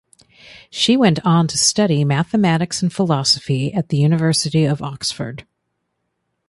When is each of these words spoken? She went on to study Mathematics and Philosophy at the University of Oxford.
She 0.71 0.97
went 0.97 1.23
on 1.23 1.47
to 1.47 1.59
study 1.59 2.03
Mathematics 2.03 2.81
and 2.81 2.91
Philosophy 2.91 3.71
at 3.71 3.89
the 3.89 3.97
University 3.97 4.65
of 4.65 4.81
Oxford. 4.81 5.45